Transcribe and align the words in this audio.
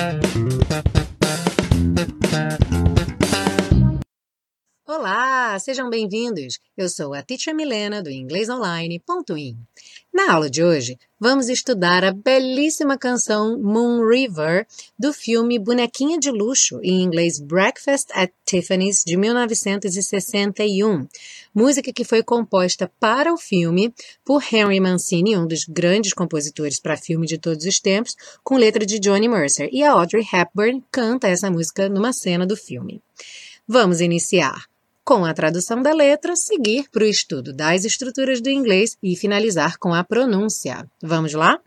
Thank 0.00 0.34
you. 0.34 0.59
Sejam 5.60 5.90
bem-vindos. 5.90 6.58
Eu 6.74 6.88
sou 6.88 7.12
a 7.12 7.22
Teacher 7.22 7.54
Milena 7.54 8.02
do 8.02 8.10
inglesonline.in. 8.10 9.56
Na 10.12 10.32
aula 10.32 10.48
de 10.48 10.64
hoje, 10.64 10.98
vamos 11.20 11.50
estudar 11.50 12.02
a 12.02 12.12
belíssima 12.12 12.96
canção 12.96 13.58
Moon 13.60 14.08
River 14.08 14.66
do 14.98 15.12
filme 15.12 15.58
Bonequinha 15.58 16.18
de 16.18 16.30
Luxo, 16.30 16.80
em 16.82 17.02
inglês 17.02 17.38
Breakfast 17.38 18.08
at 18.14 18.32
Tiffany's, 18.46 19.04
de 19.04 19.18
1961. 19.18 21.06
Música 21.54 21.92
que 21.92 22.04
foi 22.04 22.22
composta 22.22 22.90
para 22.98 23.32
o 23.32 23.36
filme 23.36 23.94
por 24.24 24.42
Henry 24.42 24.80
Mancini, 24.80 25.36
um 25.36 25.46
dos 25.46 25.64
grandes 25.64 26.14
compositores 26.14 26.80
para 26.80 26.96
filme 26.96 27.26
de 27.26 27.36
todos 27.36 27.66
os 27.66 27.78
tempos, 27.78 28.16
com 28.42 28.56
letra 28.56 28.86
de 28.86 28.98
Johnny 28.98 29.28
Mercer. 29.28 29.68
E 29.70 29.82
a 29.82 29.92
Audrey 29.92 30.26
Hepburn 30.32 30.82
canta 30.90 31.28
essa 31.28 31.50
música 31.50 31.86
numa 31.86 32.14
cena 32.14 32.46
do 32.46 32.56
filme. 32.56 33.02
Vamos 33.68 34.00
iniciar 34.00 34.69
com 35.10 35.24
a 35.24 35.34
tradução 35.34 35.82
da 35.82 35.92
letra, 35.92 36.36
seguir 36.36 36.88
para 36.88 37.02
o 37.02 37.08
estudo 37.08 37.52
das 37.52 37.84
estruturas 37.84 38.40
do 38.40 38.48
inglês 38.48 38.96
e 39.02 39.16
finalizar 39.16 39.76
com 39.76 39.92
a 39.92 40.04
pronúncia. 40.04 40.88
Vamos 41.02 41.34
lá? 41.34 41.58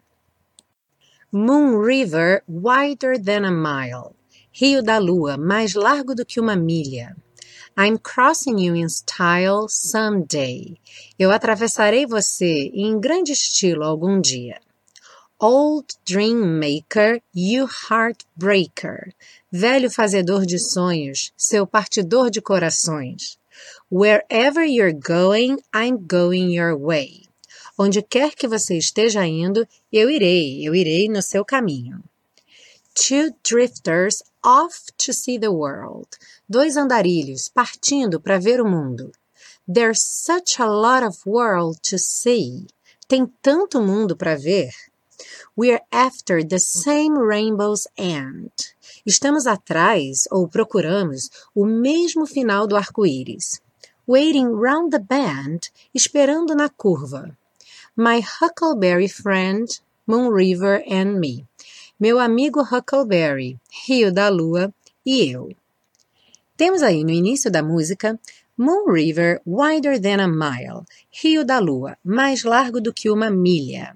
Moon 1.30 1.82
River, 1.82 2.42
wider 2.48 3.22
than 3.22 3.46
a 3.46 3.52
mile. 3.52 4.16
Rio 4.50 4.82
da 4.82 4.98
Lua, 4.98 5.36
mais 5.36 5.74
largo 5.74 6.16
do 6.16 6.26
que 6.26 6.40
uma 6.40 6.56
milha. 6.56 7.18
I'm 7.78 7.98
crossing 7.98 8.62
you 8.62 8.78
in 8.78 8.88
style 8.88 9.68
someday. 9.68 10.78
Eu 11.20 11.30
atravessarei 11.30 12.06
você 12.06 12.72
em 12.74 12.98
grande 12.98 13.34
estilo 13.34 13.84
algum 13.84 14.22
dia. 14.22 14.62
Old 15.46 15.98
dream 16.06 16.58
maker, 16.58 17.20
you 17.34 17.68
heartbreaker. 17.68 19.12
Velho 19.52 19.90
fazedor 19.90 20.46
de 20.46 20.58
sonhos, 20.58 21.34
seu 21.36 21.68
partidor 21.68 22.30
de 22.30 22.40
corações. 22.40 23.38
Wherever 23.92 24.64
you're 24.64 24.94
going, 24.94 25.58
I'm 25.74 26.08
going 26.08 26.54
your 26.54 26.78
way. 26.78 27.26
Onde 27.78 28.02
quer 28.02 28.36
que 28.36 28.48
você 28.48 28.78
esteja 28.78 29.28
indo, 29.28 29.68
eu 29.92 30.10
irei, 30.10 30.66
eu 30.66 30.74
irei 30.74 31.10
no 31.10 31.22
seu 31.22 31.44
caminho. 31.44 32.02
Two 32.96 33.36
drifters 33.44 34.24
off 34.42 34.94
to 34.98 35.12
see 35.12 35.38
the 35.38 35.50
world. 35.50 36.08
Dois 36.48 36.78
andarilhos 36.78 37.50
partindo 37.50 38.18
para 38.18 38.40
ver 38.40 38.62
o 38.62 38.66
mundo. 38.66 39.12
There's 39.68 40.02
such 40.02 40.62
a 40.62 40.68
lot 40.68 41.06
of 41.06 41.18
world 41.26 41.82
to 41.90 42.00
see. 42.00 42.66
Tem 43.10 43.28
tanto 43.42 43.82
mundo 43.82 44.16
para 44.16 44.38
ver. 44.38 44.72
We're 45.56 45.82
after 45.92 46.44
the 46.44 46.58
same 46.58 47.16
rainbow's 47.16 47.88
end. 47.96 48.74
Estamos 49.06 49.46
atrás 49.46 50.28
ou 50.32 50.48
procuramos 50.48 51.30
o 51.54 51.64
mesmo 51.64 52.26
final 52.26 52.66
do 52.66 52.76
arco-íris. 52.76 53.62
Waiting 54.08 54.48
round 54.48 54.90
the 54.90 54.98
bend, 54.98 55.70
esperando 55.94 56.56
na 56.56 56.70
curva. 56.70 57.38
My 57.96 58.20
Huckleberry 58.20 59.08
friend, 59.08 59.68
Moon 60.08 60.34
River 60.34 60.84
and 60.90 61.20
me. 61.20 61.46
Meu 62.00 62.18
amigo 62.18 62.62
Huckleberry, 62.62 63.60
Rio 63.86 64.12
da 64.12 64.30
Lua 64.30 64.74
e 65.06 65.30
eu. 65.30 65.52
Temos 66.58 66.82
aí 66.82 67.04
no 67.04 67.12
início 67.12 67.52
da 67.52 67.62
música 67.62 68.20
Moon 68.58 68.92
River 68.92 69.40
wider 69.46 70.02
than 70.02 70.20
a 70.20 70.28
mile. 70.28 70.88
Rio 71.12 71.46
da 71.46 71.60
Lua, 71.60 71.96
mais 72.04 72.44
largo 72.44 72.82
do 72.82 72.92
que 72.92 73.08
uma 73.08 73.30
milha. 73.30 73.96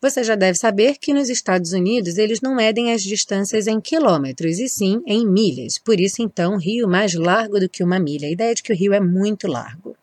Você 0.00 0.22
já 0.22 0.36
deve 0.36 0.56
saber 0.56 0.96
que 0.96 1.12
nos 1.12 1.28
Estados 1.28 1.72
Unidos 1.72 2.18
eles 2.18 2.40
não 2.40 2.54
medem 2.54 2.92
as 2.92 3.02
distâncias 3.02 3.66
em 3.66 3.80
quilômetros, 3.80 4.60
e 4.60 4.68
sim 4.68 5.02
em 5.04 5.26
milhas. 5.26 5.76
Por 5.76 5.98
isso, 5.98 6.22
então, 6.22 6.56
rio 6.56 6.88
mais 6.88 7.14
largo 7.14 7.58
do 7.58 7.68
que 7.68 7.82
uma 7.82 7.98
milha. 7.98 8.28
A 8.28 8.30
ideia 8.30 8.52
é 8.52 8.54
de 8.54 8.62
que 8.62 8.72
o 8.72 8.76
rio 8.76 8.92
é 8.92 9.00
muito 9.00 9.48
largo. 9.48 9.96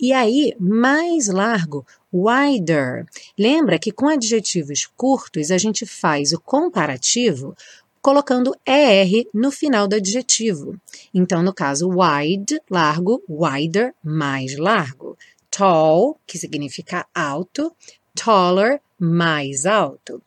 E 0.00 0.12
aí, 0.12 0.54
mais 0.58 1.28
largo, 1.28 1.86
wider. 2.12 3.06
Lembra 3.38 3.78
que 3.78 3.92
com 3.92 4.08
adjetivos 4.08 4.86
curtos 4.96 5.52
a 5.52 5.58
gente 5.58 5.86
faz 5.86 6.32
o 6.32 6.40
comparativo 6.40 7.56
colocando 8.02 8.56
ER 8.66 9.28
no 9.32 9.52
final 9.52 9.86
do 9.86 9.94
adjetivo. 9.94 10.76
Então, 11.14 11.44
no 11.44 11.54
caso, 11.54 11.88
wide, 11.88 12.60
largo, 12.68 13.22
wider, 13.28 13.94
mais 14.02 14.56
largo. 14.56 15.16
Tall, 15.50 16.18
que 16.26 16.38
significa 16.38 17.06
alto, 17.14 17.72
taller, 18.18 18.80
mais 18.98 19.64
alto. 19.64 20.20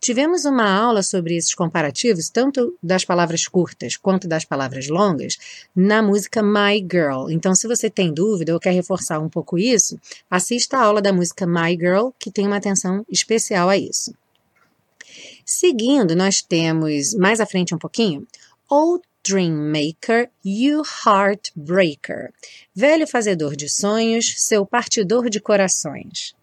Tivemos 0.00 0.44
uma 0.44 0.70
aula 0.70 1.02
sobre 1.02 1.36
esses 1.36 1.54
comparativos, 1.54 2.28
tanto 2.28 2.76
das 2.82 3.04
palavras 3.04 3.48
curtas 3.48 3.96
quanto 3.96 4.28
das 4.28 4.44
palavras 4.44 4.88
longas, 4.88 5.36
na 5.74 6.02
música 6.02 6.42
My 6.42 6.78
Girl. 6.78 7.30
Então, 7.30 7.54
se 7.54 7.66
você 7.66 7.88
tem 7.90 8.12
dúvida 8.12 8.52
ou 8.52 8.60
quer 8.60 8.72
reforçar 8.72 9.18
um 9.18 9.28
pouco 9.28 9.58
isso, 9.58 9.98
assista 10.30 10.76
a 10.76 10.84
aula 10.84 11.02
da 11.02 11.12
música 11.12 11.46
My 11.46 11.72
Girl, 11.72 12.10
que 12.18 12.30
tem 12.30 12.46
uma 12.46 12.56
atenção 12.56 13.04
especial 13.10 13.68
a 13.68 13.76
isso. 13.76 14.14
Seguindo, 15.44 16.14
nós 16.14 16.42
temos 16.42 17.14
mais 17.14 17.40
à 17.40 17.46
frente 17.46 17.74
um 17.74 17.78
pouquinho, 17.78 18.26
Old 18.68 19.02
Dream 19.26 19.72
Maker, 19.72 20.30
You 20.44 20.82
Heartbreaker. 21.04 22.32
Velho 22.72 23.08
fazedor 23.08 23.56
de 23.56 23.68
sonhos, 23.68 24.34
seu 24.36 24.64
partidor 24.64 25.28
de 25.28 25.40
corações. 25.40 26.34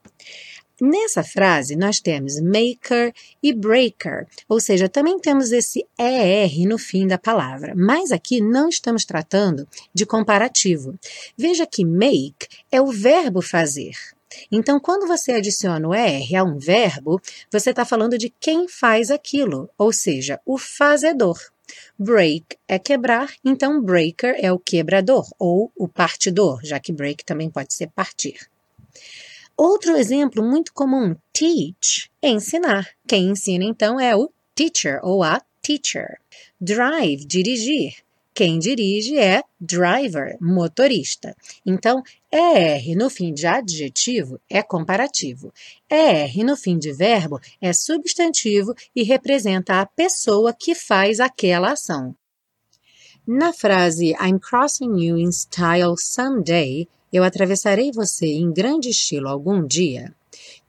Nessa 0.85 1.23
frase, 1.23 1.77
nós 1.77 2.01
temos 2.01 2.41
maker 2.41 3.13
e 3.41 3.53
breaker, 3.53 4.27
ou 4.49 4.59
seja, 4.59 4.89
também 4.89 5.17
temos 5.17 5.53
esse 5.53 5.87
ER 5.97 6.67
no 6.67 6.77
fim 6.77 7.07
da 7.07 7.17
palavra, 7.17 7.73
mas 7.73 8.11
aqui 8.11 8.41
não 8.41 8.67
estamos 8.67 9.05
tratando 9.05 9.65
de 9.93 10.05
comparativo. 10.05 10.99
Veja 11.37 11.65
que 11.65 11.85
make 11.85 12.49
é 12.69 12.81
o 12.81 12.91
verbo 12.91 13.41
fazer. 13.41 13.93
Então, 14.51 14.77
quando 14.77 15.07
você 15.07 15.31
adiciona 15.31 15.87
o 15.87 15.95
ER 15.95 16.35
a 16.35 16.43
um 16.43 16.57
verbo, 16.57 17.21
você 17.49 17.69
está 17.69 17.85
falando 17.85 18.17
de 18.17 18.29
quem 18.29 18.67
faz 18.67 19.09
aquilo, 19.09 19.69
ou 19.77 19.93
seja, 19.93 20.37
o 20.45 20.57
fazedor. 20.57 21.39
Break 21.97 22.57
é 22.67 22.77
quebrar, 22.77 23.31
então 23.41 23.81
breaker 23.81 24.35
é 24.37 24.51
o 24.51 24.59
quebrador 24.59 25.25
ou 25.39 25.71
o 25.77 25.87
partidor, 25.87 26.59
já 26.61 26.77
que 26.77 26.91
break 26.91 27.23
também 27.23 27.49
pode 27.49 27.73
ser 27.73 27.87
partir. 27.87 28.51
Outro 29.55 29.95
exemplo 29.95 30.43
muito 30.43 30.73
comum, 30.73 31.15
teach, 31.31 32.09
ensinar. 32.21 32.89
Quem 33.07 33.29
ensina 33.29 33.63
então 33.63 33.99
é 33.99 34.15
o 34.15 34.31
teacher 34.55 34.99
ou 35.03 35.23
a 35.23 35.41
teacher. 35.61 36.19
Drive, 36.59 37.25
dirigir. 37.25 37.93
Quem 38.33 38.57
dirige 38.57 39.15
é 39.15 39.43
driver, 39.61 40.35
motorista. 40.41 41.37
Então, 41.63 42.01
ER 42.31 42.97
no 42.97 43.07
fim 43.07 43.31
de 43.31 43.45
adjetivo 43.45 44.41
é 44.49 44.63
comparativo. 44.63 45.53
ER 45.87 46.43
no 46.43 46.57
fim 46.57 46.79
de 46.79 46.91
verbo 46.91 47.39
é 47.61 47.71
substantivo 47.71 48.73
e 48.95 49.03
representa 49.03 49.79
a 49.79 49.85
pessoa 49.85 50.51
que 50.51 50.73
faz 50.73 51.19
aquela 51.19 51.73
ação. 51.73 52.15
Na 53.25 53.53
frase 53.53 54.15
I'm 54.19 54.39
crossing 54.39 54.97
you 54.97 55.15
in 55.15 55.31
style 55.31 55.95
someday, 55.95 56.89
eu 57.13 57.23
atravessarei 57.23 57.91
você 57.91 58.25
em 58.25 58.51
grande 58.51 58.89
estilo 58.89 59.29
algum 59.29 59.65
dia. 59.65 60.13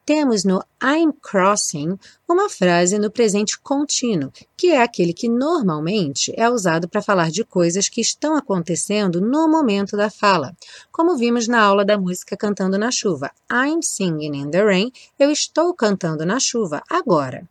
Temos 0.04 0.44
no 0.44 0.62
I'm 0.82 1.14
crossing 1.22 1.98
uma 2.28 2.50
frase 2.50 2.98
no 2.98 3.10
presente 3.10 3.58
contínuo, 3.58 4.30
que 4.54 4.66
é 4.66 4.82
aquele 4.82 5.14
que 5.14 5.30
normalmente 5.30 6.30
é 6.36 6.46
usado 6.50 6.86
para 6.86 7.00
falar 7.00 7.30
de 7.30 7.42
coisas 7.42 7.88
que 7.88 8.02
estão 8.02 8.36
acontecendo 8.36 9.18
no 9.18 9.48
momento 9.48 9.96
da 9.96 10.10
fala, 10.10 10.54
como 10.92 11.16
vimos 11.16 11.48
na 11.48 11.62
aula 11.62 11.86
da 11.86 11.96
música 11.96 12.36
Cantando 12.36 12.76
na 12.76 12.90
Chuva. 12.90 13.30
I'm 13.50 13.80
singing 13.80 14.36
in 14.36 14.50
the 14.50 14.62
rain, 14.62 14.92
eu 15.18 15.30
estou 15.30 15.72
cantando 15.72 16.26
na 16.26 16.38
chuva 16.38 16.82
agora. 16.90 17.48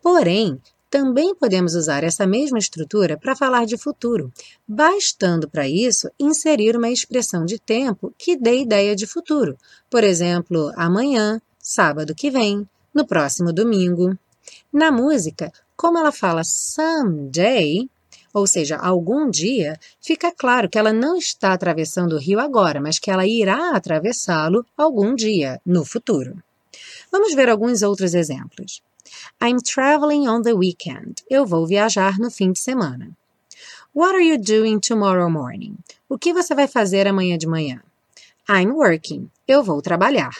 Porém, 0.00 0.60
também 0.90 1.34
podemos 1.34 1.74
usar 1.74 2.02
essa 2.02 2.26
mesma 2.26 2.58
estrutura 2.58 3.16
para 3.16 3.36
falar 3.36 3.66
de 3.66 3.76
futuro, 3.76 4.32
bastando 4.66 5.48
para 5.48 5.68
isso 5.68 6.10
inserir 6.18 6.76
uma 6.76 6.90
expressão 6.90 7.44
de 7.44 7.58
tempo 7.58 8.12
que 8.16 8.36
dê 8.36 8.60
ideia 8.60 8.96
de 8.96 9.06
futuro. 9.06 9.56
Por 9.90 10.02
exemplo, 10.02 10.72
amanhã, 10.76 11.40
sábado 11.58 12.14
que 12.14 12.30
vem, 12.30 12.66
no 12.94 13.06
próximo 13.06 13.52
domingo. 13.52 14.16
Na 14.72 14.90
música, 14.90 15.52
como 15.76 15.98
ela 15.98 16.10
fala 16.10 16.42
someday, 16.44 17.88
ou 18.32 18.46
seja, 18.46 18.76
algum 18.76 19.30
dia, 19.30 19.78
fica 20.00 20.32
claro 20.32 20.68
que 20.68 20.78
ela 20.78 20.92
não 20.92 21.16
está 21.16 21.52
atravessando 21.52 22.14
o 22.14 22.18
rio 22.18 22.40
agora, 22.40 22.80
mas 22.80 22.98
que 22.98 23.10
ela 23.10 23.26
irá 23.26 23.70
atravessá-lo 23.70 24.64
algum 24.76 25.14
dia, 25.14 25.60
no 25.64 25.84
futuro. 25.84 26.42
Vamos 27.10 27.34
ver 27.34 27.48
alguns 27.48 27.82
outros 27.82 28.14
exemplos. 28.14 28.82
I'm 29.40 29.58
traveling 29.60 30.26
on 30.26 30.42
the 30.42 30.52
weekend. 30.52 31.22
Eu 31.30 31.46
vou 31.46 31.64
viajar 31.64 32.18
no 32.18 32.28
fim 32.28 32.50
de 32.50 32.58
semana. 32.58 33.16
What 33.94 34.16
are 34.16 34.28
you 34.28 34.36
doing 34.36 34.80
tomorrow 34.80 35.30
morning? 35.30 35.76
O 36.08 36.18
que 36.18 36.32
você 36.32 36.56
vai 36.56 36.66
fazer 36.66 37.06
amanhã 37.06 37.38
de 37.38 37.46
manhã? 37.46 37.80
I'm 38.48 38.72
working. 38.72 39.30
Eu 39.46 39.62
vou 39.62 39.80
trabalhar. 39.80 40.32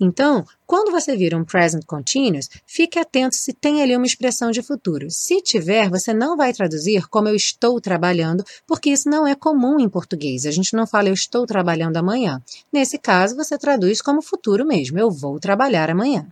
Então, 0.00 0.44
quando 0.66 0.90
você 0.90 1.16
vira 1.16 1.36
um 1.36 1.44
present 1.44 1.84
continuous, 1.86 2.50
fique 2.66 2.98
atento 2.98 3.36
se 3.36 3.52
tem 3.52 3.80
ali 3.80 3.96
uma 3.96 4.04
expressão 4.04 4.50
de 4.50 4.62
futuro. 4.62 5.08
Se 5.08 5.40
tiver, 5.40 5.88
você 5.88 6.12
não 6.12 6.36
vai 6.36 6.52
traduzir 6.52 7.06
como 7.06 7.28
eu 7.28 7.36
estou 7.36 7.80
trabalhando, 7.80 8.44
porque 8.66 8.90
isso 8.90 9.08
não 9.08 9.24
é 9.28 9.36
comum 9.36 9.78
em 9.78 9.88
português. 9.88 10.44
A 10.44 10.50
gente 10.50 10.74
não 10.74 10.88
fala 10.88 11.08
eu 11.08 11.14
estou 11.14 11.46
trabalhando 11.46 11.98
amanhã. 11.98 12.42
Nesse 12.72 12.98
caso, 12.98 13.36
você 13.36 13.56
traduz 13.56 14.02
como 14.02 14.20
futuro 14.20 14.66
mesmo, 14.66 14.98
eu 14.98 15.08
vou 15.08 15.38
trabalhar 15.38 15.88
amanhã. 15.88 16.26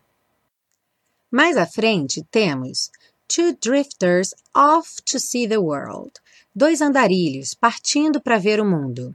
Mais 1.31 1.57
à 1.57 1.67
frente, 1.67 2.25
temos 2.31 2.91
Two 3.29 3.57
drifters 3.63 4.35
off 4.53 5.01
to 5.05 5.21
see 5.21 5.47
the 5.47 5.59
world. 5.59 6.11
Dois 6.53 6.81
andarilhos 6.81 7.55
partindo 7.55 8.21
para 8.21 8.39
ver 8.39 8.61
o 8.61 8.65
mundo. 8.65 9.15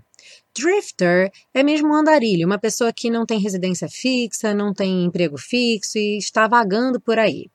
Drifter 0.58 1.30
é 1.54 1.62
mesmo 1.62 1.90
um 1.90 1.96
andarilho, 1.96 2.48
uma 2.48 2.58
pessoa 2.58 2.94
que 2.94 3.10
não 3.10 3.26
tem 3.26 3.40
residência 3.40 3.90
fixa, 3.90 4.54
não 4.54 4.74
tem 4.74 5.04
emprego 5.04 5.38
fixo 5.38 5.98
e 5.98 6.18
está 6.18 6.48
vagando 6.48 7.02
por 7.02 7.20
aí. 7.20 7.50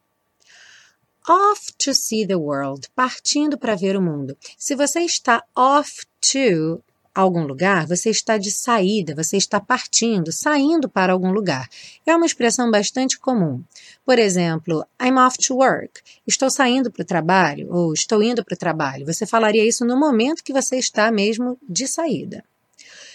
Off 1.27 1.73
to 1.79 1.95
see 1.95 2.27
the 2.27 2.37
world, 2.37 2.89
partindo 2.95 3.56
para 3.59 3.75
ver 3.75 3.97
o 3.97 4.03
mundo. 4.03 4.37
Se 4.59 4.75
você 4.75 5.01
está 5.01 5.43
off 5.56 6.05
to 6.21 6.85
algum 7.20 7.44
lugar, 7.44 7.87
você 7.87 8.11
está 8.11 8.37
de 8.37 8.50
saída, 8.50 9.14
você 9.14 9.37
está 9.37 9.61
partindo, 9.61 10.32
saindo 10.32 10.88
para 10.88 11.12
algum 11.12 11.31
lugar. 11.31 11.69
É 12.06 12.14
uma 12.14 12.26
expressão 12.26 12.70
bastante 12.70 13.19
comum. 13.19 13.62
Por 14.05 14.19
exemplo, 14.19 14.84
I'm 15.00 15.19
off 15.19 15.38
to 15.38 15.56
work. 15.56 16.00
Estou 16.26 16.50
saindo 16.50 16.90
para 16.90 17.02
o 17.02 17.06
trabalho 17.06 17.69
ou 17.70 17.93
estou 17.93 18.22
indo 18.22 18.44
para 18.44 18.55
o 18.55 18.58
trabalho. 18.58 19.06
Você 19.06 19.26
falaria 19.26 19.67
isso 19.67 19.84
no 19.84 19.99
momento 19.99 20.43
que 20.43 20.52
você 20.52 20.76
está 20.76 21.11
mesmo 21.11 21.58
de 21.69 21.87
saída. 21.87 22.44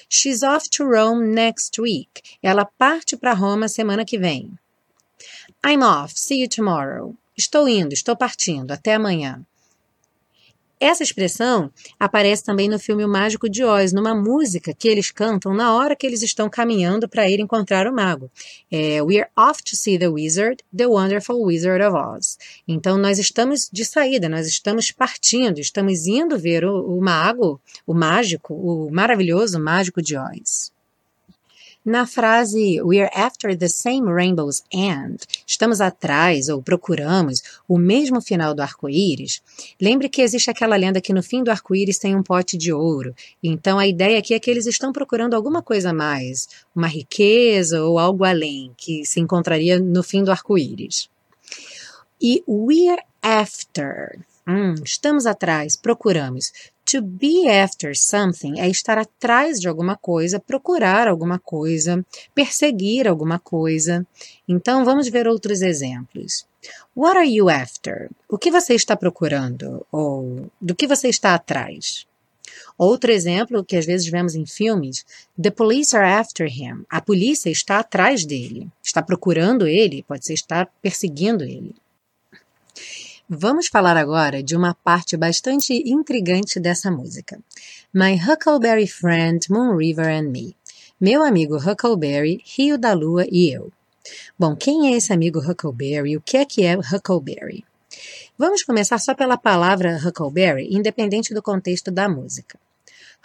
She's 0.09 0.43
off 0.43 0.69
to 0.69 0.85
Rome 0.85 1.27
next 1.33 1.81
week. 1.81 2.21
Ela 2.41 2.65
parte 2.65 3.17
para 3.17 3.33
Roma 3.33 3.67
semana 3.67 4.05
que 4.05 4.17
vem. 4.17 4.51
I'm 5.65 5.81
off. 5.83 6.13
See 6.15 6.41
you 6.41 6.47
tomorrow. 6.47 7.15
Estou 7.35 7.67
indo, 7.67 7.93
estou 7.93 8.15
partindo. 8.15 8.71
Até 8.71 8.93
amanhã. 8.93 9.45
Essa 10.79 11.03
expressão 11.03 11.71
aparece 11.97 12.43
também 12.43 12.67
no 12.67 12.77
filme 12.77 13.05
O 13.05 13.07
Mágico 13.07 13.49
de 13.49 13.63
Oz, 13.63 13.93
numa 13.93 14.13
música 14.13 14.73
que 14.73 14.89
eles 14.89 15.09
cantam 15.09 15.53
na 15.53 15.73
hora 15.73 15.95
que 15.95 16.05
eles 16.05 16.21
estão 16.21 16.49
caminhando 16.49 17.07
para 17.07 17.29
ir 17.29 17.39
encontrar 17.39 17.87
o 17.87 17.95
mago. 17.95 18.29
É 18.69 19.01
We're 19.01 19.29
off 19.37 19.63
to 19.63 19.75
see 19.75 19.97
the 19.97 20.09
wizard, 20.09 20.61
the 20.75 20.87
wonderful 20.87 21.41
wizard 21.41 21.81
of 21.81 21.95
Oz. 21.95 22.37
Então 22.67 22.97
nós 22.97 23.19
estamos 23.19 23.69
de 23.71 23.85
saída, 23.85 24.27
nós 24.27 24.47
estamos 24.47 24.91
partindo, 24.91 25.59
estamos 25.59 26.07
indo 26.07 26.37
ver 26.37 26.65
o, 26.65 26.97
o 26.97 27.01
mago, 27.01 27.61
o 27.87 27.93
mágico, 27.93 28.53
o 28.53 28.91
maravilhoso 28.91 29.57
mágico 29.57 30.01
de 30.01 30.17
Oz. 30.17 30.74
Na 31.85 32.07
frase 32.07 32.81
We're 32.81 33.11
after 33.13 33.55
the 33.55 33.69
same 33.69 34.09
rainbow's 34.09 34.63
end, 34.73 35.19
estamos 35.45 35.79
atrás 35.79 36.49
ou 36.49 36.59
procuramos 36.59 37.43
o 37.67 37.77
mesmo 37.77 38.19
final 38.19 38.55
do 38.55 38.63
arco-íris, 38.63 39.43
lembre 39.79 40.09
que 40.09 40.23
existe 40.23 40.49
aquela 40.49 40.75
lenda 40.75 40.99
que 40.99 41.13
no 41.13 41.21
fim 41.21 41.43
do 41.43 41.51
arco-íris 41.51 41.99
tem 41.99 42.15
um 42.15 42.23
pote 42.23 42.57
de 42.57 42.73
ouro. 42.73 43.13
Então 43.43 43.77
a 43.77 43.85
ideia 43.85 44.17
aqui 44.17 44.33
é 44.33 44.39
que 44.39 44.49
eles 44.49 44.65
estão 44.65 44.91
procurando 44.91 45.35
alguma 45.35 45.61
coisa 45.61 45.91
a 45.91 45.93
mais, 45.93 46.49
uma 46.75 46.87
riqueza 46.87 47.83
ou 47.83 47.99
algo 47.99 48.23
além 48.23 48.71
que 48.75 49.05
se 49.05 49.19
encontraria 49.19 49.79
no 49.79 50.01
fim 50.01 50.23
do 50.23 50.31
arco-íris. 50.31 51.07
E 52.19 52.43
we're 52.47 53.03
after 53.21 54.17
Hum, 54.47 54.75
estamos 54.83 55.25
atrás, 55.25 55.75
procuramos. 55.75 56.51
To 56.85 57.01
be 57.01 57.49
after 57.49 57.95
something 57.95 58.59
é 58.59 58.69
estar 58.69 58.97
atrás 58.97 59.59
de 59.59 59.67
alguma 59.67 59.97
coisa, 59.97 60.39
procurar 60.39 61.07
alguma 61.07 61.39
coisa, 61.39 62.05
perseguir 62.33 63.07
alguma 63.07 63.39
coisa. 63.39 64.05
Então 64.47 64.85
vamos 64.85 65.07
ver 65.07 65.27
outros 65.27 65.61
exemplos. 65.61 66.45
What 66.95 67.17
are 67.17 67.27
you 67.27 67.49
after? 67.49 68.09
O 68.29 68.37
que 68.37 68.51
você 68.51 68.75
está 68.75 68.95
procurando? 68.95 69.85
Ou 69.91 70.51
do 70.61 70.75
que 70.75 70.85
você 70.85 71.09
está 71.09 71.33
atrás? 71.33 72.05
Outro 72.77 73.11
exemplo 73.11 73.63
que 73.63 73.77
às 73.77 73.85
vezes 73.85 74.07
vemos 74.07 74.35
em 74.35 74.45
filmes: 74.45 75.05
The 75.41 75.51
police 75.51 75.95
are 75.95 76.07
after 76.07 76.47
him. 76.47 76.85
A 76.89 77.01
polícia 77.01 77.49
está 77.49 77.79
atrás 77.79 78.25
dele, 78.25 78.69
está 78.83 79.01
procurando 79.01 79.67
ele, 79.67 80.03
pode 80.03 80.25
ser 80.25 80.33
estar 80.33 80.69
perseguindo 80.81 81.43
ele. 81.43 81.73
Vamos 83.27 83.69
falar 83.69 83.97
agora 83.97 84.43
de 84.43 84.55
uma 84.55 84.75
parte 84.75 85.17
bastante 85.17 85.73
intrigante 85.73 86.59
dessa 86.59 86.91
música. 86.91 87.39
My 87.91 88.13
Huckleberry 88.13 88.85
Friend, 88.85 89.39
Moon 89.49 89.75
River 89.75 90.05
and 90.07 90.29
Me. 90.29 90.55
Meu 91.01 91.23
amigo 91.23 91.57
Huckleberry, 91.57 92.43
Rio 92.45 92.77
da 92.77 92.93
Lua 92.93 93.25
e 93.27 93.51
eu. 93.51 93.71
Bom, 94.37 94.55
quem 94.55 94.93
é 94.93 94.95
esse 94.95 95.11
amigo 95.11 95.39
Huckleberry? 95.39 96.15
O 96.15 96.21
que 96.21 96.37
é 96.37 96.45
que 96.45 96.63
é 96.63 96.77
Huckleberry? 96.77 97.65
Vamos 98.37 98.61
começar 98.61 98.99
só 98.99 99.15
pela 99.15 99.37
palavra 99.37 99.99
Huckleberry, 100.05 100.67
independente 100.71 101.33
do 101.33 101.41
contexto 101.41 101.89
da 101.89 102.07
música. 102.07 102.59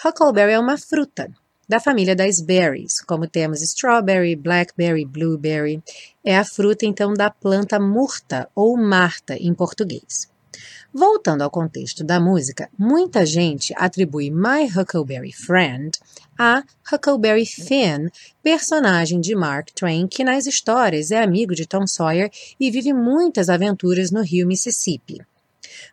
Huckleberry 0.03 0.53
é 0.53 0.59
uma 0.59 0.79
fruta, 0.79 1.31
da 1.71 1.79
família 1.79 2.17
das 2.17 2.41
berries, 2.41 3.01
como 3.01 3.29
temos 3.29 3.63
strawberry, 3.63 4.35
blackberry, 4.35 5.05
blueberry. 5.05 5.81
É 6.25 6.37
a 6.37 6.45
fruta 6.45 6.85
então 6.85 7.15
da 7.15 7.31
planta 7.31 7.79
murta 7.79 8.49
ou 8.57 8.77
marta 8.77 9.37
em 9.37 9.55
português. 9.55 10.29
Voltando 10.93 11.43
ao 11.43 11.51
contexto 11.51 12.03
da 12.03 12.19
música, 12.19 12.69
muita 12.77 13.25
gente 13.25 13.73
atribui 13.77 14.33
My 14.33 14.67
Huckleberry 14.67 15.33
Friend 15.33 15.97
a 16.37 16.65
Huckleberry 16.93 17.47
Finn, 17.47 18.09
personagem 18.43 19.21
de 19.21 19.37
Mark 19.37 19.69
Twain 19.73 20.09
que 20.09 20.25
nas 20.25 20.47
histórias 20.47 21.13
é 21.13 21.23
amigo 21.23 21.55
de 21.55 21.69
Tom 21.69 21.87
Sawyer 21.87 22.33
e 22.59 22.69
vive 22.69 22.93
muitas 22.93 23.49
aventuras 23.49 24.11
no 24.11 24.23
rio 24.23 24.45
Mississippi. 24.45 25.25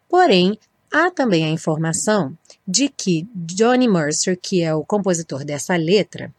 Porém, 0.09 0.57
Há 0.91 1.11
também 1.11 1.43
a 1.43 1.49
informação 1.49 2.37
de 2.67 2.89
que 2.89 3.27
Johnny 3.33 3.87
Mercer, 3.87 4.37
que 4.39 4.61
é 4.61 4.73
o 4.73 4.83
compositor 4.83 5.45
dessa 5.45 5.75
letra, 5.75 6.33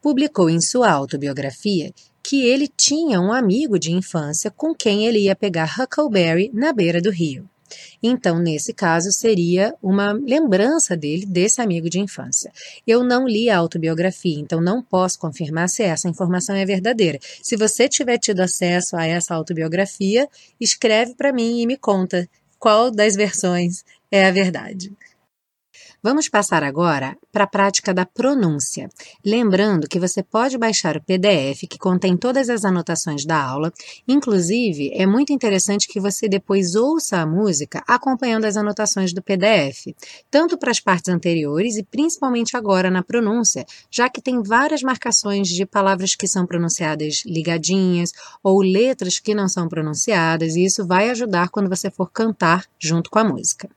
publicou 0.00 0.48
em 0.48 0.60
sua 0.60 0.90
autobiografia 0.90 1.92
que 2.22 2.46
ele 2.46 2.66
tinha 2.66 3.20
um 3.20 3.32
amigo 3.32 3.78
de 3.78 3.92
infância 3.92 4.50
com 4.50 4.74
quem 4.74 5.06
ele 5.06 5.18
ia 5.18 5.36
pegar 5.36 5.74
Huckleberry 5.78 6.50
na 6.54 6.72
beira 6.72 7.00
do 7.00 7.10
rio. 7.10 7.48
Então, 8.02 8.38
nesse 8.38 8.72
caso, 8.72 9.10
seria 9.10 9.74
uma 9.82 10.12
lembrança 10.12 10.96
dele, 10.96 11.26
desse 11.26 11.60
amigo 11.60 11.90
de 11.90 11.98
infância. 11.98 12.52
Eu 12.86 13.02
não 13.02 13.26
li 13.26 13.50
a 13.50 13.58
autobiografia, 13.58 14.38
então 14.38 14.60
não 14.60 14.82
posso 14.82 15.18
confirmar 15.18 15.68
se 15.68 15.82
essa 15.82 16.08
informação 16.08 16.54
é 16.54 16.64
verdadeira. 16.64 17.18
Se 17.42 17.56
você 17.56 17.88
tiver 17.88 18.18
tido 18.18 18.40
acesso 18.40 18.96
a 18.96 19.06
essa 19.06 19.34
autobiografia, 19.34 20.28
escreve 20.60 21.14
para 21.14 21.32
mim 21.32 21.60
e 21.60 21.66
me 21.66 21.76
conta 21.76 22.28
qual 22.58 22.90
das 22.90 23.16
versões 23.16 23.84
é 24.10 24.26
a 24.26 24.30
verdade. 24.30 24.92
Vamos 26.04 26.28
passar 26.28 26.62
agora 26.62 27.16
para 27.32 27.44
a 27.44 27.46
prática 27.46 27.94
da 27.94 28.04
pronúncia. 28.04 28.90
Lembrando 29.24 29.88
que 29.88 29.98
você 29.98 30.22
pode 30.22 30.58
baixar 30.58 30.98
o 30.98 31.02
PDF 31.02 31.66
que 31.66 31.78
contém 31.78 32.14
todas 32.14 32.50
as 32.50 32.62
anotações 32.62 33.24
da 33.24 33.42
aula. 33.42 33.72
Inclusive, 34.06 34.90
é 34.92 35.06
muito 35.06 35.32
interessante 35.32 35.88
que 35.88 35.98
você 35.98 36.28
depois 36.28 36.74
ouça 36.74 37.16
a 37.16 37.26
música 37.26 37.82
acompanhando 37.88 38.44
as 38.44 38.58
anotações 38.58 39.14
do 39.14 39.22
PDF, 39.22 39.96
tanto 40.30 40.58
para 40.58 40.70
as 40.70 40.78
partes 40.78 41.08
anteriores 41.08 41.78
e 41.78 41.82
principalmente 41.82 42.54
agora 42.54 42.90
na 42.90 43.02
pronúncia, 43.02 43.64
já 43.90 44.06
que 44.10 44.20
tem 44.20 44.42
várias 44.42 44.82
marcações 44.82 45.48
de 45.48 45.64
palavras 45.64 46.14
que 46.14 46.28
são 46.28 46.44
pronunciadas 46.44 47.22
ligadinhas 47.24 48.12
ou 48.42 48.60
letras 48.60 49.18
que 49.18 49.34
não 49.34 49.48
são 49.48 49.70
pronunciadas, 49.70 50.54
e 50.54 50.66
isso 50.66 50.86
vai 50.86 51.08
ajudar 51.08 51.48
quando 51.48 51.70
você 51.70 51.90
for 51.90 52.10
cantar 52.10 52.66
junto 52.78 53.08
com 53.08 53.18
a 53.18 53.24
música. 53.24 53.70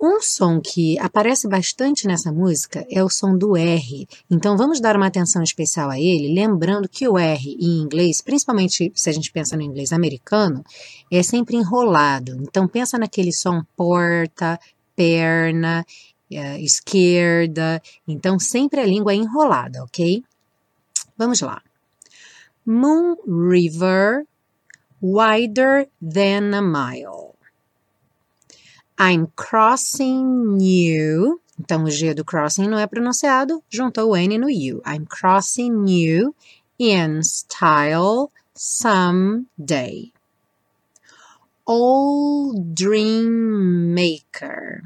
Um 0.00 0.20
som 0.20 0.60
que 0.60 0.96
aparece 1.00 1.48
bastante 1.48 2.06
nessa 2.06 2.30
música 2.30 2.86
é 2.88 3.02
o 3.02 3.10
som 3.10 3.36
do 3.36 3.56
R. 3.56 4.06
Então 4.30 4.56
vamos 4.56 4.80
dar 4.80 4.96
uma 4.96 5.08
atenção 5.08 5.42
especial 5.42 5.90
a 5.90 5.98
ele, 5.98 6.32
lembrando 6.32 6.88
que 6.88 7.08
o 7.08 7.18
R 7.18 7.56
em 7.60 7.82
inglês, 7.82 8.20
principalmente 8.20 8.92
se 8.94 9.10
a 9.10 9.12
gente 9.12 9.32
pensa 9.32 9.56
no 9.56 9.62
inglês 9.62 9.92
americano, 9.92 10.64
é 11.10 11.20
sempre 11.20 11.56
enrolado. 11.56 12.36
Então 12.40 12.68
pensa 12.68 12.96
naquele 12.96 13.32
som 13.32 13.64
porta, 13.76 14.60
perna, 14.94 15.84
uh, 16.30 16.58
esquerda. 16.60 17.82
Então 18.06 18.38
sempre 18.38 18.80
a 18.80 18.86
língua 18.86 19.12
é 19.12 19.16
enrolada, 19.16 19.82
ok? 19.82 20.22
Vamos 21.16 21.40
lá. 21.40 21.60
Moon 22.64 23.16
River, 23.26 24.26
wider 25.02 25.88
than 26.00 26.54
a 26.54 26.62
mile. 26.62 27.27
I'm 28.98 29.28
crossing 29.36 30.58
you. 30.60 31.40
Então, 31.58 31.84
o 31.84 31.90
G 31.90 32.14
do 32.14 32.24
crossing 32.24 32.68
não 32.68 32.78
é 32.78 32.86
pronunciado, 32.86 33.62
juntou 33.70 34.10
o 34.10 34.16
N 34.16 34.38
no 34.38 34.50
you. 34.50 34.82
I'm 34.86 35.06
crossing 35.06 35.86
you 35.86 36.34
in 36.78 37.22
style 37.22 38.30
someday. 38.54 40.12
Old 41.64 42.74
Dream 42.74 43.94
Maker. 43.94 44.82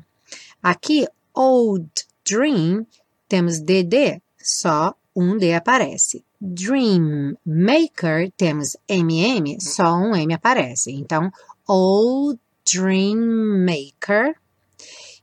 Aqui, 0.62 1.06
Old 1.34 1.88
Dream, 2.24 2.86
temos 3.28 3.60
DD, 3.60 4.20
só 4.38 4.94
um 5.14 5.38
D 5.38 5.54
aparece. 5.54 6.24
Dream 6.40 7.36
maker, 7.46 8.32
temos 8.36 8.76
MM, 8.88 9.60
só 9.60 9.94
um 9.94 10.14
M 10.14 10.34
aparece. 10.34 10.90
Então, 10.90 11.30
O 11.68 12.34
dream 12.64 13.64
maker. 13.64 14.34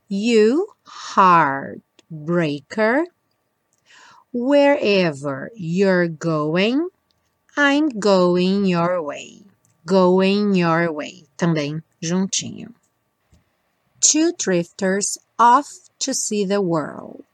You 0.08 0.68
heartbreaker. 0.86 3.04
Wherever 4.32 5.50
you're 5.56 6.08
going, 6.08 6.88
I'm 7.56 7.88
going 7.88 8.64
your 8.64 9.02
way. 9.02 9.42
Going 9.84 10.54
your 10.54 10.92
way. 10.92 11.24
Também 11.36 11.82
juntinho. 12.02 12.74
Two 14.00 14.32
drifters 14.38 15.18
off 15.38 15.90
to 15.98 16.14
see 16.14 16.44
the 16.44 16.60
world. 16.60 17.24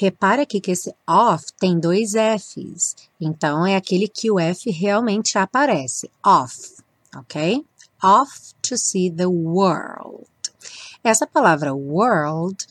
Repare 0.00 0.42
aqui 0.42 0.60
que 0.60 0.72
esse 0.72 0.94
off 1.06 1.52
tem 1.60 1.78
dois 1.78 2.14
Fs. 2.14 2.96
Então, 3.20 3.66
é 3.66 3.76
aquele 3.76 4.08
que 4.08 4.30
o 4.30 4.38
F 4.38 4.70
realmente 4.70 5.36
aparece. 5.36 6.10
Off, 6.24 6.76
ok? 7.14 7.62
Off 8.02 8.54
to 8.62 8.76
see 8.76 9.10
the 9.10 9.26
world. 9.26 10.26
Essa 11.02 11.26
palavra 11.26 11.74
world 11.74 12.66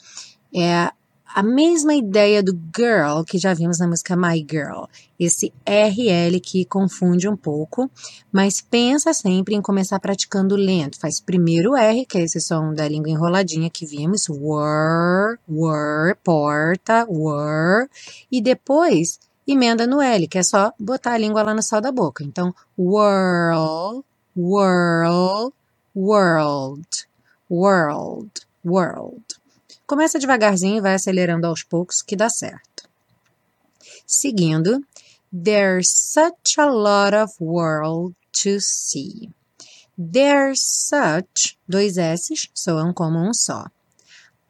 é 0.54 0.92
a 1.34 1.44
mesma 1.44 1.94
ideia 1.94 2.42
do 2.42 2.60
girl 2.76 3.24
que 3.24 3.38
já 3.38 3.54
vimos 3.54 3.80
na 3.80 3.88
música 3.88 4.16
My 4.16 4.46
Girl. 4.50 4.86
Esse 5.20 5.54
RL 5.66 6.40
que 6.42 6.66
confunde 6.66 7.28
um 7.30 7.36
pouco, 7.36 7.90
mas 8.32 8.62
pensa 8.62 9.14
sempre 9.14 9.56
em 9.56 9.62
começar 9.62 10.00
praticando 10.00 10.56
lento. 10.56 11.00
Faz 11.00 11.20
primeiro 11.20 11.72
o 11.72 11.76
R, 11.76 12.06
que 12.06 12.18
é 12.18 12.24
esse 12.24 12.42
som 12.42 12.74
da 12.74 12.88
língua 12.88 13.12
enroladinha 13.12 13.70
que 13.70 13.86
vimos, 13.86 14.28
were, 14.28 15.38
were, 15.48 16.16
porta, 16.24 17.06
were, 17.08 17.88
e 18.32 18.42
depois 18.42 19.20
emenda 19.48 19.86
no 19.86 20.02
L, 20.02 20.28
que 20.28 20.38
é 20.38 20.44
só 20.44 20.72
botar 20.80 21.14
a 21.14 21.18
língua 21.18 21.44
lá 21.44 21.54
no 21.54 21.62
céu 21.62 21.80
da 21.80 21.92
boca. 21.92 22.24
Então, 22.24 22.54
world, 22.78 24.04
world, 24.40 25.54
world, 25.94 27.06
world, 27.50 28.32
world. 28.64 29.24
Começa 29.86 30.18
devagarzinho 30.18 30.78
e 30.78 30.82
vai 30.82 30.94
acelerando 30.94 31.46
aos 31.46 31.62
poucos 31.62 32.02
que 32.02 32.16
dá 32.16 32.30
certo. 32.30 32.88
Seguindo, 34.08 34.82
there's 35.32 35.90
such 35.92 36.58
a 36.58 36.66
lot 36.68 37.14
of 37.14 37.34
world 37.42 38.16
to 38.32 38.62
see. 38.62 39.30
There's 39.98 40.62
such, 40.62 41.58
dois 41.68 41.98
S's, 41.98 42.50
soam 42.54 42.94
como 42.94 43.20
um 43.20 43.34
só. 43.34 43.66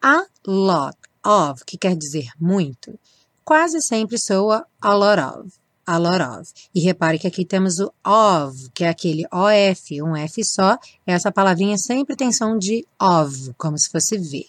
A 0.00 0.24
lot 0.46 0.96
of, 1.24 1.64
que 1.64 1.76
quer 1.76 1.96
dizer 1.96 2.30
muito, 2.38 2.96
quase 3.44 3.82
sempre 3.82 4.18
soa 4.18 4.64
a 4.80 4.94
lot 4.94 5.18
of, 5.18 5.59
a 5.90 5.98
lot 5.98 6.22
of. 6.22 6.52
E 6.72 6.80
repare 6.80 7.18
que 7.18 7.26
aqui 7.26 7.44
temos 7.44 7.80
o 7.80 7.92
of, 8.04 8.70
que 8.72 8.84
é 8.84 8.88
aquele 8.88 9.26
OF, 9.32 10.00
um 10.02 10.14
F 10.14 10.44
só. 10.44 10.78
Essa 11.04 11.32
palavrinha 11.32 11.76
sempre 11.76 12.14
tem 12.14 12.32
som 12.32 12.56
de 12.56 12.86
of, 13.00 13.52
como 13.58 13.76
se 13.76 13.90
fosse 13.90 14.16
V. 14.16 14.46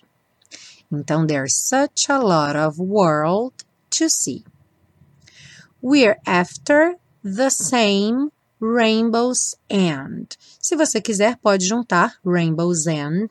Então, 0.92 1.26
there's 1.26 1.56
such 1.56 2.12
a 2.12 2.20
lot 2.20 2.56
of 2.56 2.80
world 2.80 3.54
to 3.90 4.08
see. 4.08 4.44
We're 5.82 6.20
after 6.28 6.98
the 7.24 7.50
same 7.50 8.32
rainbow's 8.60 9.56
end. 9.68 10.38
Se 10.60 10.76
você 10.76 11.02
quiser, 11.02 11.38
pode 11.38 11.66
juntar 11.66 12.20
rainbow's 12.24 12.86
end. 12.86 13.30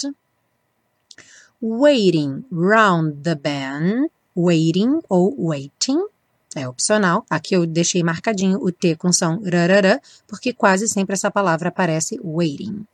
Waiting 1.61 2.45
round 2.50 3.23
the 3.23 3.37
bend. 3.37 4.11
Waiting 4.35 5.00
ou 5.09 5.35
waiting. 5.38 6.05
É 6.54 6.69
opcional. 6.69 7.25
Aqui 7.30 7.54
eu 7.54 7.64
deixei 7.64 8.02
marcadinho 8.02 8.59
o 8.61 8.73
T 8.73 8.97
com 8.97 9.12
som 9.12 9.40
rarará, 9.45 10.00
porque 10.26 10.52
quase 10.52 10.88
sempre 10.88 11.14
essa 11.14 11.30
palavra 11.30 11.69
aparece 11.69 12.19
waiting. 12.23 12.85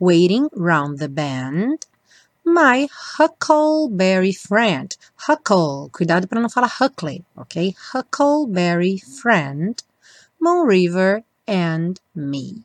Waiting 0.00 0.48
round 0.56 0.98
the 0.98 1.06
bend. 1.06 1.78
My 2.44 2.88
Huckleberry 3.18 4.34
Friend. 4.34 4.88
Huckle, 5.28 5.90
cuidado 5.92 6.26
para 6.26 6.40
não 6.40 6.50
falar 6.50 6.70
Huckley, 6.80 7.24
ok? 7.36 7.74
Huckleberry 7.94 8.98
Friend, 8.98 9.76
Moon 10.40 10.66
River 10.66 11.24
and 11.48 11.94
Me. 12.14 12.64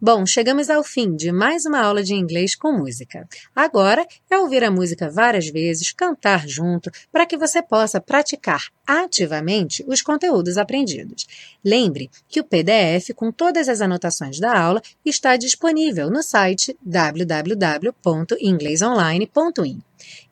Bom, 0.00 0.24
chegamos 0.24 0.70
ao 0.70 0.84
fim 0.84 1.16
de 1.16 1.32
mais 1.32 1.66
uma 1.66 1.80
aula 1.80 2.04
de 2.04 2.14
inglês 2.14 2.54
com 2.54 2.72
música. 2.72 3.28
Agora 3.54 4.06
é 4.30 4.38
ouvir 4.38 4.62
a 4.62 4.70
música 4.70 5.10
várias 5.10 5.48
vezes, 5.48 5.92
cantar 5.92 6.46
junto, 6.46 6.88
para 7.10 7.26
que 7.26 7.36
você 7.36 7.60
possa 7.60 8.00
praticar 8.00 8.68
ativamente 8.88 9.84
os 9.86 10.00
conteúdos 10.00 10.56
aprendidos. 10.56 11.26
Lembre 11.62 12.10
que 12.26 12.40
o 12.40 12.44
PDF 12.44 13.10
com 13.14 13.30
todas 13.30 13.68
as 13.68 13.82
anotações 13.82 14.40
da 14.40 14.58
aula 14.58 14.80
está 15.04 15.36
disponível 15.36 16.10
no 16.10 16.22
site 16.22 16.74
www.inglesonline.in. 16.82 19.82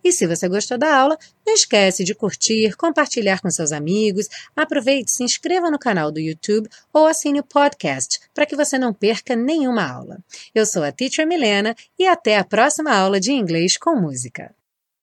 E 0.02 0.10
se 0.10 0.26
você 0.26 0.48
gostou 0.48 0.78
da 0.78 0.96
aula, 0.96 1.18
não 1.44 1.52
esquece 1.52 2.02
de 2.02 2.14
curtir, 2.14 2.74
compartilhar 2.76 3.42
com 3.42 3.50
seus 3.50 3.72
amigos, 3.72 4.26
aproveite, 4.54 5.10
se 5.10 5.22
inscreva 5.22 5.70
no 5.70 5.78
canal 5.78 6.10
do 6.10 6.20
YouTube 6.20 6.70
ou 6.92 7.06
assine 7.06 7.40
o 7.40 7.44
podcast 7.44 8.20
para 8.32 8.46
que 8.46 8.56
você 8.56 8.78
não 8.78 8.94
perca 8.94 9.36
nenhuma 9.36 9.86
aula. 9.86 10.18
Eu 10.54 10.64
sou 10.64 10.82
a 10.82 10.92
Teacher 10.92 11.26
Milena 11.26 11.76
e 11.98 12.06
até 12.06 12.38
a 12.38 12.44
próxima 12.44 12.94
aula 12.94 13.20
de 13.20 13.32
inglês 13.32 13.76
com 13.76 13.94
música. 13.96 14.54